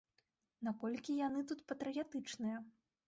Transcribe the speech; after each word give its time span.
Наколькі 0.67 1.17
яны 1.27 1.39
тут 1.53 1.61
патрыятычныя? 1.73 2.57